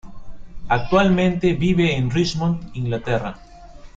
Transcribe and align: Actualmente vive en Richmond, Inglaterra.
Actualmente 0.67 1.53
vive 1.53 1.95
en 1.95 2.09
Richmond, 2.09 2.71
Inglaterra. 2.73 3.35